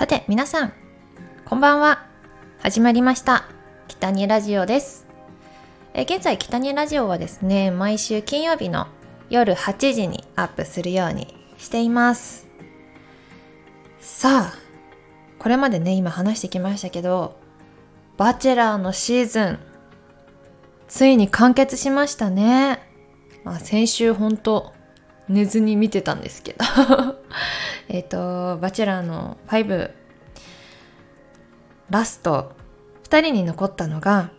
[0.00, 0.72] さて皆さん
[1.44, 2.06] こんばんは。
[2.60, 3.44] 始まりました。
[3.86, 5.06] 北にラジオです。
[5.92, 8.86] え現在北にラジオはですね毎週金曜日の
[9.28, 12.48] 夜8時にアップするようにしています。
[13.98, 14.58] さあ
[15.38, 17.36] これまでね今話してきましたけど
[18.16, 19.58] バチェラーのシーズン
[20.88, 22.80] ついに完結しましたね。
[23.44, 24.72] まあ先週ほんと
[25.28, 26.64] 寝ずに見てたんですけど。
[27.92, 29.90] えっとバチェラーの5
[31.90, 32.52] ラスト。
[33.02, 34.30] 2人に残ったのが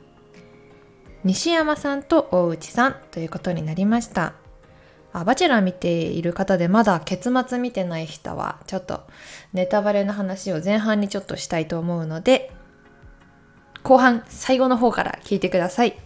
[1.26, 2.96] 西山さんと大内さん。
[3.12, 4.36] ということになりました。
[5.12, 9.02] あバチェラー見ている方でまだ結末見てない人はちょっと
[9.52, 12.54] ネタバレの話を前半にちょっとしたいと思うので
[13.84, 15.98] 後半最後の方から聞いてください。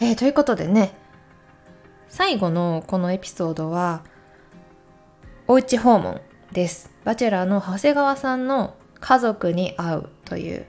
[0.00, 0.92] えー、ということでね
[2.08, 4.02] 最後のこのエピソードは
[5.52, 6.18] おうち訪問
[6.52, 6.90] です。
[7.04, 10.66] バチェラーの長谷川さんの家族に会うという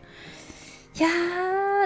[0.98, 1.08] いや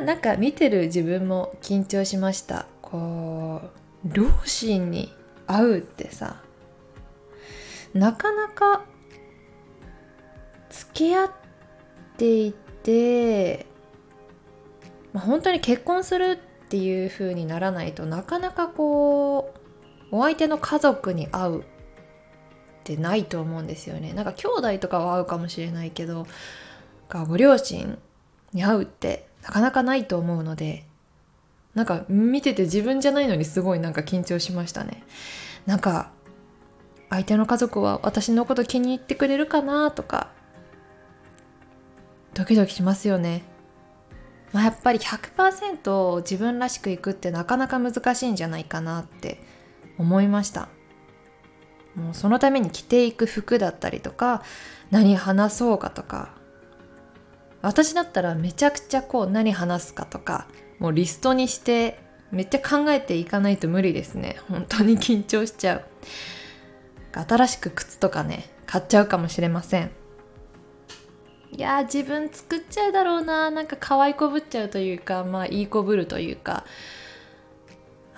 [0.01, 3.61] ーなんか見てる自分も緊張しましたこ
[4.03, 5.13] う両親に
[5.45, 6.41] 会うってさ
[7.93, 8.83] なかなか
[10.71, 11.31] 付き合っ
[12.17, 13.67] ていて、
[15.13, 19.53] まあ、本当に結婚するっていう風にならないとなかなかこ
[20.11, 21.63] うお相手の家族に会う
[22.93, 24.13] ってないと思うんですよね。
[24.13, 26.25] なんか兄弟とかは会うかもしれないけど
[27.27, 27.97] ご両親
[28.53, 30.85] に会うってなかなかないと思うので
[31.75, 35.03] なんか見てて自分じゃないのにすごいなんか緊張しましたね。
[35.65, 36.11] なんか
[37.09, 40.29] 相手の家族は私のこと気に入ってくれるかなとか
[42.33, 43.43] ドキドキしますよね、
[44.51, 49.41] まあ、やっぱり100%自分らしくいくってなかなか難しいんじゃないかなって
[49.97, 50.67] 思いました。
[51.97, 54.43] もうそのために着ていく服だったりとか
[54.91, 56.29] 何話そうかとか。
[57.63, 60.47] 私だったらめちゃくちゃこう何話すかとか
[60.79, 61.99] もうリストにして
[62.31, 64.37] めっちゃ考えていかないと無理ですね。
[64.47, 65.83] 本当に緊張しちゃう。
[67.13, 69.91] 新しく靴とかね買っちゃうかもしれません。
[71.51, 76.63] いや自分作っちゃうだろうななんか可愛いこぶっちゃうというかまあいいこぶるというか。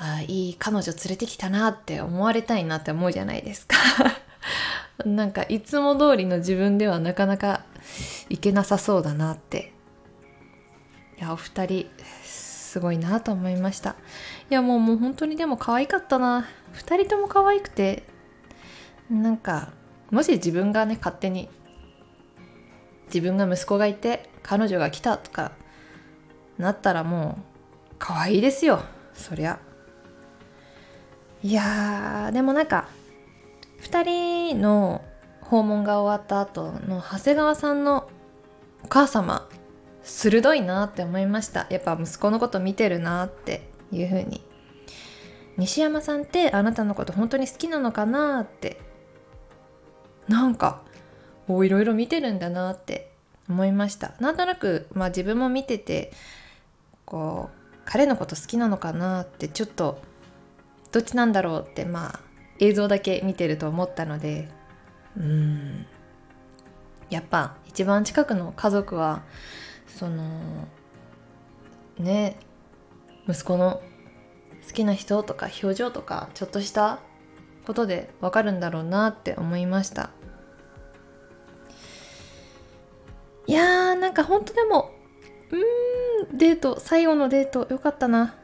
[0.01, 3.75] あいい彼女連れてきたなって思われたいなって思うじゃないですか。
[5.05, 7.63] なんかいつも通りの自分ではなかなか
[8.29, 9.73] いけなさそうだなって。
[11.17, 11.91] いやお二人
[12.23, 13.97] すごいなと思いました。
[14.49, 16.47] いやもうもう本当にでも可愛かったな。
[16.71, 18.03] 二人とも可愛くて
[19.09, 19.73] なんか
[20.11, 21.49] もし自分がね勝手に
[23.07, 25.51] 自分が息子がいて彼女が来たとか
[26.57, 27.39] なったらも
[27.91, 28.81] う可愛いですよ。
[29.13, 29.59] そりゃ。
[31.41, 32.89] いやでもなんか
[33.81, 35.03] 2人の
[35.41, 38.09] 訪問が終わった後の長谷川さんの
[38.83, 39.47] お母様
[40.03, 41.67] 鋭いなって思いました。
[41.69, 44.41] やっぱ息子のこと見てるなっていう風に。
[45.57, 48.79] 西山さんってあなたのこと本当に好きなのかなって。
[50.27, 50.81] なんか
[51.47, 53.11] いろいろ見てるんだなって
[53.49, 54.13] 思いました。
[54.19, 56.11] なんとなく、まあ、自分も見てて
[57.05, 59.99] こう彼のこと好きなのかなってちょっと
[60.91, 62.19] どっちなんだろうってまあ
[62.59, 64.49] 映像だけ見てると思ったので
[65.17, 65.85] うん。
[67.09, 69.23] やっぱ一番近くの家族は
[69.87, 70.67] その
[71.97, 72.37] ね
[73.27, 73.81] 息子の
[74.67, 76.99] 好きな人とか表情とかちょっとした
[77.65, 80.11] ことでわかるんだろうなって思いました。
[83.47, 84.91] いやーなんかほんとでも
[85.51, 88.35] うんデート最後のデートよかったな。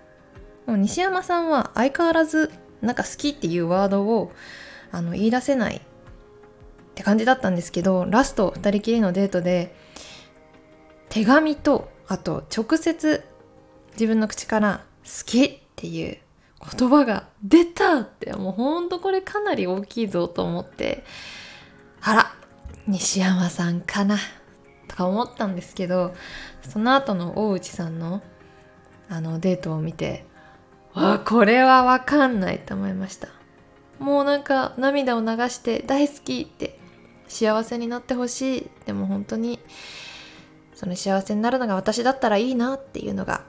[0.67, 4.31] 西山さんは相変わらずなんか好きっていうワードを
[4.91, 5.81] あの言い出せないっ
[6.95, 9.75] て感じだったんですけどラスト2人きりのデートで
[11.09, 13.23] 手紙とあと直接
[13.93, 16.17] 自分の口から「好き」っていう
[16.77, 21.03] 言葉が出たってもうほんとこれかなり大きいぞと思って
[22.01, 22.33] あら
[22.87, 24.17] 西山さんかな
[24.87, 26.15] とか思ったんですけど
[26.61, 28.21] その後の大内さんの
[29.09, 30.25] あのデートを見て
[30.95, 33.27] あこれはわかんないと思いました。
[33.99, 36.79] もうなんか涙を流して大好きって
[37.27, 38.69] 幸せになってほしい。
[38.85, 39.59] でも本当に
[40.73, 43.43] その幸せになるのが私だったらいいなっていうのが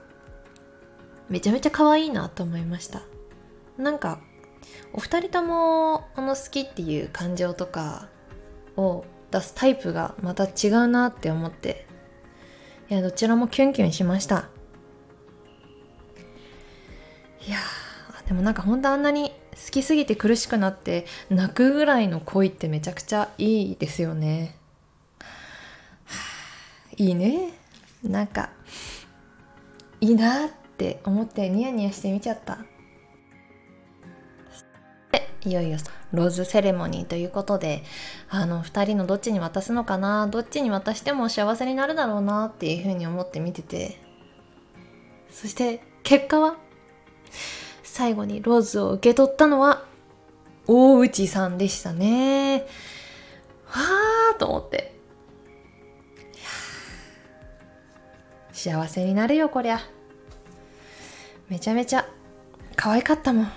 [1.29, 3.01] めちゃめちゃ可愛いなと思いました。
[3.77, 4.19] なんか
[4.93, 8.09] お二人ともあの好きっていう感情とか
[8.75, 11.87] を出すタイプがまた違うなって思って。
[12.89, 14.49] いやどちらもキュンキュンしました。
[18.27, 24.57] でもなんか本当あんなに好きすぎて苦しくなって泣くぐらいの恋ってめちゃくちゃいいですよね。
[26.97, 27.53] いいね。
[28.03, 28.49] なんか、
[30.01, 32.59] いいなって思ってニヤニヤして見ちゃった。
[35.45, 35.77] いよいよ
[36.11, 37.83] ローズセレモニーということで
[38.29, 43.97] あの2人のどっちに渡すのかなどっちに渡しても幸せになるだろうなっていうふうに思って見てて
[45.31, 46.57] そして結果は？
[47.97, 49.83] 最後にローズを受け取ったのは
[50.67, 52.67] 大内さんでしたね。
[53.65, 54.93] わーと思って。
[58.51, 59.79] 幸せになるよこりゃ。
[61.49, 62.07] めちゃめちゃ
[62.75, 63.51] 可愛かったもん。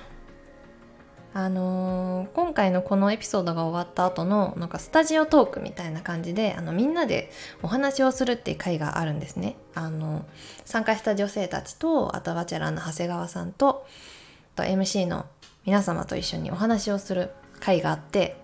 [1.35, 7.31] あのー、今回のこのエピソードが終わった後のなんかスタジオトークみたいな感じであのみんなで
[7.63, 9.59] お話をするっていう回があるんですね。
[9.75, 10.25] あの
[10.65, 13.85] 参加した女性たちとあとバチェラーの長谷川さんと
[14.55, 15.27] と MC の
[15.65, 17.31] 皆様と一緒にお話をする
[17.61, 18.37] 回があって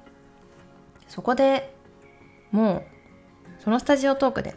[1.08, 1.75] そこで
[2.50, 2.85] も
[3.58, 4.55] うそのスタジオトークで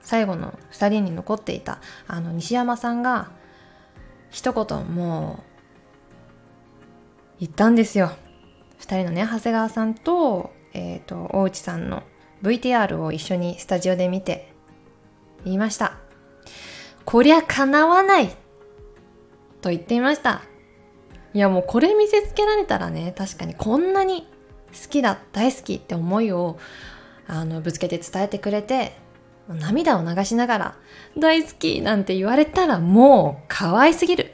[0.00, 3.30] 最後の2人に残っていたあの西山さんが
[4.30, 5.56] 一言もう
[7.40, 8.12] 行ったんですよ。
[8.80, 12.02] 2人のね長谷川さんと,、えーと、大内さんの
[12.42, 14.52] VTR を一緒にスタジオで見て
[15.44, 15.96] 言いました。
[17.04, 18.28] こりゃかなわない
[19.60, 20.42] と言っていました。
[21.34, 24.26] いやもうこれ見せつけられたらね確かにこんなに
[24.72, 26.58] 好きだ大好きって思いを
[27.26, 28.96] あのぶつけて伝えてくれて
[29.48, 30.76] 涙を流しながら
[31.16, 34.32] 大好きなんて言われたらもう可愛すぎる。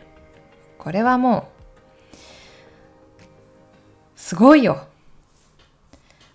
[0.79, 1.63] これはもう
[4.17, 4.89] すごいよ。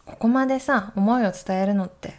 [0.05, 2.15] ここまでさ思いを伝えるのって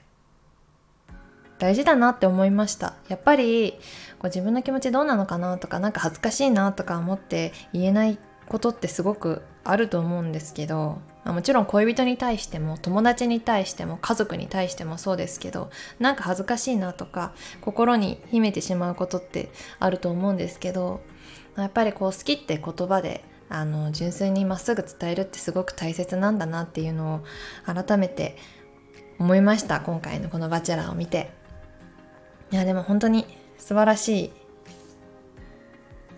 [1.58, 2.94] 大事だなって思いました。
[3.08, 3.72] やっぱり
[4.18, 21.00] こう自分の気持ちどうなのかなとかなんか恥ずかしいなとか思って言えないことってすごくあると思うんですけどまもちろん恋人に対しても友達に対しても家族に対してもそうですけどなんか恥ずかしいなとか心に秘めてしまうことってあると思うんですけど
[21.56, 28.36] やっぱりこう好きって言葉であの純粋にまっすぐ伝えるってすごく大切なんだなっていうのを改めて
[29.18, 31.36] 思いました今回のこの「バチェラー」を見て。
[32.50, 33.26] いやでも本当に
[33.58, 34.32] 素晴らしい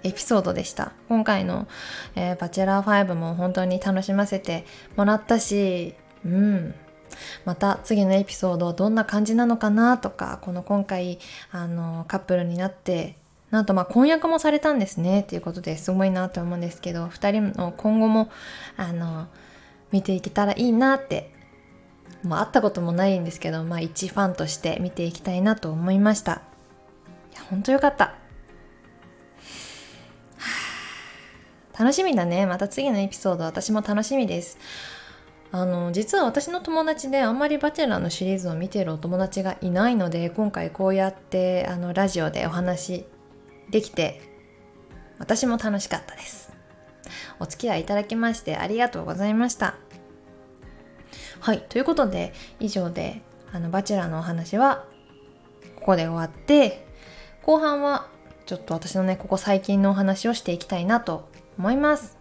[0.02, 0.92] エピソードでした。
[1.08, 1.68] 今回の、
[2.14, 4.64] えー、バチェラー5も本当に楽しませて
[4.96, 5.94] もらったし
[6.24, 6.74] うん。
[7.44, 11.18] また次のエピソードどんな感じなのかなとかこの今回
[11.50, 13.16] あのカップルになって
[13.50, 18.30] なんとまあ婚約もされたんですねっていうことですごいなと思うんですけど2人の今後も
[18.76, 19.26] あの
[19.90, 21.32] 見ていけたらいいなって
[22.22, 26.42] もう会ったこともないんですけどまあ一ファンとして見ていきたいなと思いました。
[27.32, 28.19] いや本当よかった。
[31.80, 32.44] 楽しみだね。
[32.44, 34.58] また次のエピソード私も楽しみです。
[35.50, 43.06] あの実は私の友達であんまりバチェラーのシリーズを見てるお友達がいないので今回こうやってあのラジオでお話
[43.70, 44.20] できて
[45.18, 46.52] 私も楽しかったです。
[47.38, 49.76] お付き合いいただきましてありがとうございました。
[51.40, 53.22] はいということで以上で
[53.54, 54.84] あのバチェラーのお話は
[55.76, 56.86] ここで終わって
[57.40, 58.06] 後半は
[58.44, 62.16] ちょっと私のねここ最近のお話をしていきたいなと思います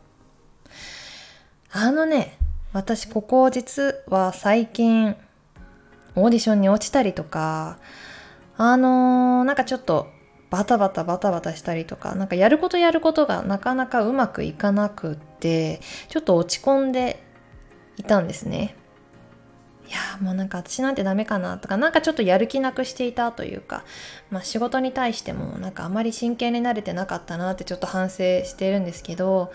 [1.72, 2.38] あのね
[2.74, 5.16] 私ここ実は最近
[6.16, 7.80] オーディションに落ちたりとか
[8.58, 10.08] あのー、なんかちょっと
[10.50, 17.24] バタバタバタバタしたりとか、なんかやることやることがなかなかうまくいかなくって、ちょっと落ち込んで
[17.98, 18.76] いたんですね。
[19.90, 23.84] いやもうなんか私なんてダメかなとか、なんかちょっとやる気なくしていたというか、
[24.30, 29.52] まあ仕事に対してもなんかあまり真剣になれてなかったなってちょっと反省してるんですけど、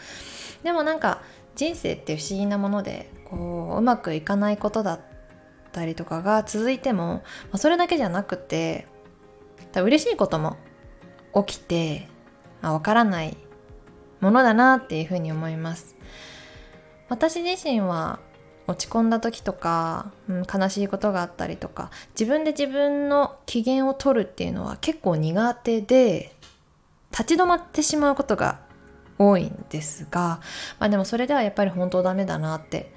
[0.65, 1.23] でもなんか
[1.55, 5.01] 人生って不思議なもので、こう、うまくいかないことだっ
[5.71, 7.23] たりとかが続いても、ま
[7.53, 8.89] あ、それだけじゃなくて、
[9.77, 10.57] 嬉しいことも
[11.47, 12.09] 起きて
[12.61, 13.37] あわからない
[14.21, 15.95] ものだなっていうふうに思います。
[17.09, 18.19] 私自身は
[18.67, 26.35] 落ち込んだ時とか、うん、悲しいことがあったりとか自分で自分の機嫌を取るっていうのは結構苦手で
[27.11, 28.61] 立ち止まってしまうことが
[29.19, 30.41] 多いんですが、
[30.79, 32.93] まあ、でもそれではやっぱり本当ダメだなって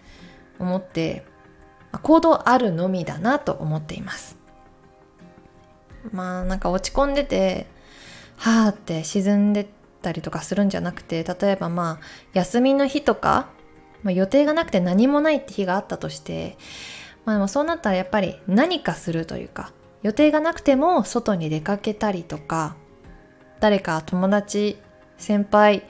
[0.58, 1.26] 思って
[2.02, 4.38] 行動あるのみだなと思っています。
[6.12, 7.68] まあなんか落ち込んでて
[8.38, 9.68] はーって沈んで
[10.02, 13.50] たりとかするんじゃなくて例えばまあ休みの日とか、
[14.04, 16.58] まあ、予定がなくて何もないって日があったとして
[17.26, 19.74] まあでもそうなったらやっぱり何かするというか
[20.04, 22.76] 予定がなくても外に出かけたりとか
[23.60, 24.78] 誰か友達
[25.18, 25.84] 先輩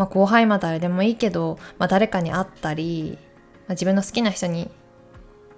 [0.00, 4.70] まあ、後輩ま誰でもいいけど、まあ、誰かに会ったり、まあ、自分の好きな人に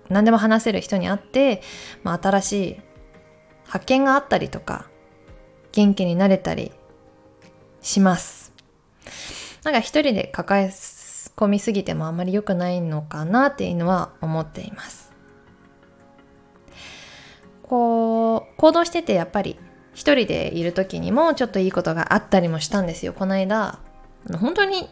[0.09, 1.63] 何でも話せる人に会って、
[2.03, 2.81] まあ、新しい
[3.65, 4.89] 発見があったりとか
[5.71, 6.73] 元気になれたり
[7.81, 8.53] します。
[9.63, 10.71] なんか一人で抱え
[11.37, 15.12] 込みすぎてもあまり良くないのかなっていうのは思っています。
[17.62, 19.57] こう行動しててやっぱり
[19.95, 23.12] 一人でいる時にもちょっといいことがあったりもしたんですよ。
[23.12, 23.79] この間
[24.39, 24.89] 本当に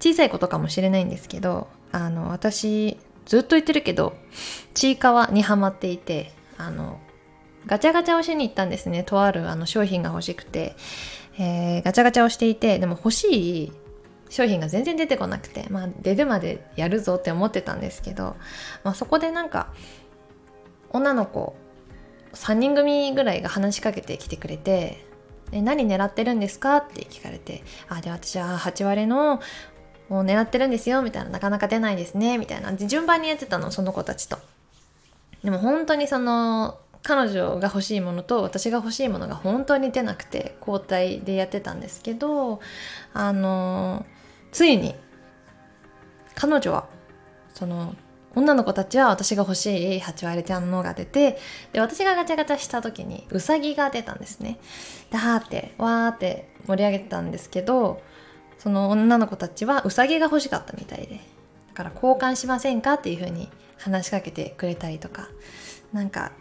[0.00, 4.14] 小さいことかもしれないんですけどあの私ずっと言ってるけど
[4.74, 7.00] ちいかわにハマっていてあの
[7.66, 9.02] ガチャガチャをしに行ったんですね。
[9.02, 10.76] とあるあの商品が欲しくて、
[11.38, 13.72] えー、ガチャガチャをしていてでも欲しい
[14.28, 18.36] 商品が全然出てこなくて、まあ、出るまでやるぞって思ってたんですけど、
[18.84, 19.72] まあ、そこでなんか
[20.90, 21.56] 女の子
[22.34, 25.04] 3人組ぐらいが話しかけてきてくれて
[25.52, 29.40] 「何狙ってるんですか?」って聞かれて「あで私は8割の
[30.10, 34.38] を狙ってるんですよ」みたいな「なかなか出ないですね」みたいな順番にやってたのその子たちと。
[35.42, 42.60] でも本当にその彼女が欲しいものと私が欲しいものが本当に出なくて交代でやってたんですけど
[43.14, 44.04] あの
[44.52, 44.94] ついに
[46.34, 46.88] 彼女は
[47.54, 47.94] その
[48.34, 51.38] 女の子たちは私が欲しい8割ちゃんのが出て
[51.72, 54.60] で私がガチャガチャした時にウサギが出たんですね。
[55.10, 58.00] ではーってわーって盛り上げてたんですけど
[58.58, 61.20] その女の子たちはウサギが欲しかったみたいで
[61.68, 65.28] だから交換しませんかっていう風に話しかけてくれたりとか
[65.92, 66.32] なんか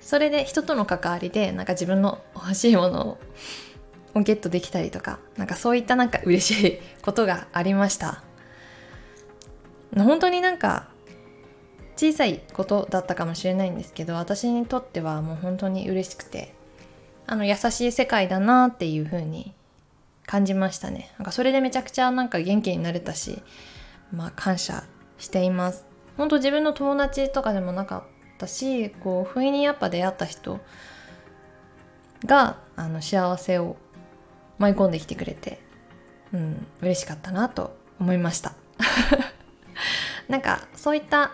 [0.00, 3.18] それで人との関わりでなんか自分の欲しいものを
[4.14, 8.22] をゲットできたりとかなんかそういったなんか嬉しいことがありました。
[9.94, 10.88] 本当になんか
[11.96, 16.54] 小さいことだったかもしれないんですけど私にとってはもう本当に嬉しくて
[17.26, 19.52] あの優しい世界だなっていう風に
[20.26, 21.12] 感じましたね。
[21.18, 23.42] なんかそれでめちゃくちゃなんか元気になれたし
[24.12, 24.84] まあ感謝
[25.18, 25.84] しています。
[26.16, 28.02] 本当自分の友達とかでもなかっ
[28.38, 30.60] たしこう不意にやっぱ出会った人
[32.24, 33.76] があの幸せを
[34.58, 35.60] 舞い込んできてくれて
[36.32, 38.54] うん嬉しかったなと思いました。
[40.28, 41.32] なんかそういった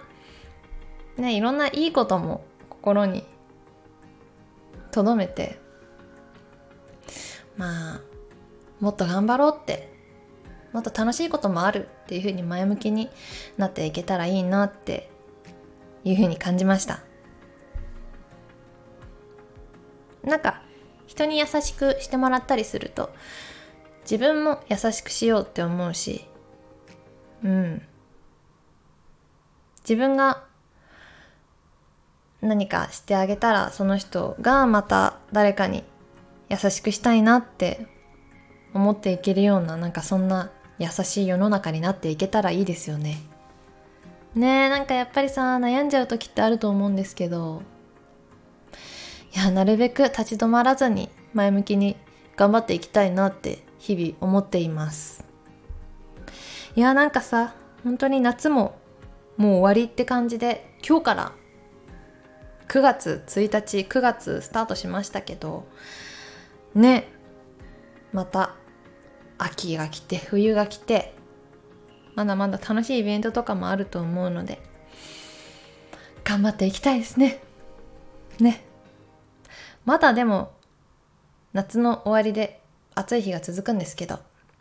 [1.16, 3.24] ねいろんないいことも心に
[4.90, 5.58] 留めて
[7.56, 8.00] まあ
[8.80, 9.92] もっと頑張ろうって
[10.72, 13.10] もっと楽しいこともあるっていうふうに前向きに
[13.56, 15.10] なっていけたらいいなって
[16.04, 17.00] いうふうに感じました。
[20.22, 20.62] なんか
[21.08, 23.10] 人に優しくしてもらったりすると
[24.02, 26.24] 自分も優しくしようって思うし
[27.42, 27.82] うん
[29.80, 30.44] 自分が
[32.40, 35.82] 何かしてあげたらその人がまた誰かに
[36.48, 37.86] 優しくしたいなって
[38.74, 43.18] 思っていけるようななんかそんな優しい世の中になっていけたらいいですよね。
[44.34, 47.62] ねえなんかやっぱりさ悩んじゃう時ってあると思うんですけど
[49.34, 51.96] いやなるべく立ち止まらずに前向きに
[52.36, 55.24] 頑張っていきたいなって日々思っています。
[56.76, 58.78] いやなんかさ本当に夏も
[59.36, 61.32] もう終わりって感じで今日から
[62.68, 65.66] 9月1日9月スタートしましたけど
[66.74, 67.08] ね
[68.12, 68.54] また
[69.38, 71.14] 秋が来て冬が来て
[72.14, 74.60] まだまだ楽しいイベントとかもあると思うので
[76.24, 77.40] 頑張っていきたいですね。
[78.38, 78.67] ね。
[79.88, 80.52] まだでも
[81.54, 82.60] 夏の終わりで
[82.94, 84.18] 暑い日が続くんですけど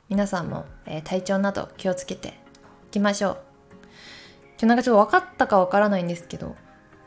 [0.07, 2.31] 皆さんも、えー、体調など気をつけてい
[2.91, 3.37] きましょう。
[4.51, 6.55] 今日なんかちょっと分かったか分からないんですけど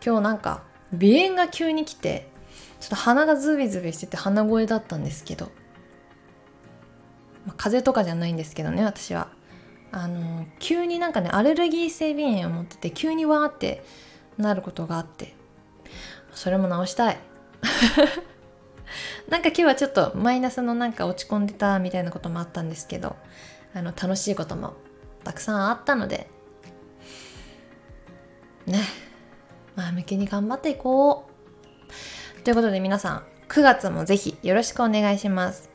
[0.04, 2.28] 今日なんか鼻炎が急に来て
[2.78, 5.46] ちょっと鼻がズビズビしてて鼻声だったんですけど、
[7.46, 9.28] まあ、風邪とかじゃないんですけどね私は。
[9.92, 13.82] あの急になんかねアレルギー性鼻炎を持ってて急にわーって
[14.36, 15.34] なることがあって
[16.34, 17.29] それも治したい。
[19.28, 23.16] なんか今日はちょっとマイナスのなんか落ち込んでたみたいなこともあったんですけど
[23.74, 24.74] あの楽しいことも
[25.24, 26.28] たくさんあったので
[28.66, 28.82] ね
[29.76, 32.42] 前向きに頑張っていこう。
[32.42, 35.70] ということで皆さん9月もぜひよろしくお願いします。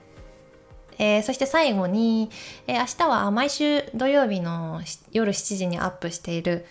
[0.97, 2.29] えー、そして最後に、
[2.67, 6.65] えー、明日は毎週土曜日の夜7時にアップしている、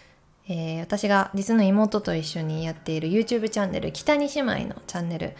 [0.48, 5.34] えー、私が実の妹と一緒にやっている YouTube チャンネル北に姉妹のチャンネル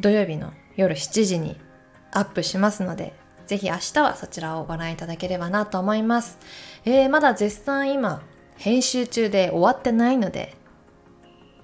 [0.00, 1.58] 土曜日の夜7時に
[2.10, 3.12] アップしますので
[3.46, 6.38] ぜひ明日はそちらをご覧いただければなと思います、
[6.84, 8.22] えー、まだ絶賛今
[8.56, 10.56] 編集中で終わってないので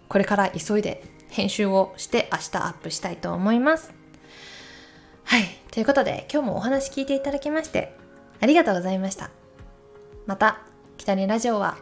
[0.09, 3.93] これから急いで編集をして明日アップしたいと思います。
[5.25, 7.95] はいということで今日もお話聞いていただきまして
[8.41, 9.31] ありがとうございました。
[10.27, 10.61] また
[10.97, 11.77] 北にラジオは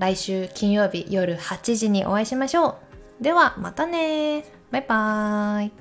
[0.00, 2.78] 来週金曜日夜8時にお会いしましょ
[3.20, 3.22] う。
[3.22, 5.79] ではまたねバイバーイ。